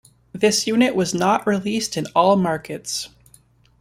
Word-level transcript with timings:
This 0.33 0.65
unit 0.65 0.95
was 0.95 1.13
not 1.13 1.45
released 1.45 1.95
in 1.95 2.07
all 2.15 2.35
markets. 2.35 3.09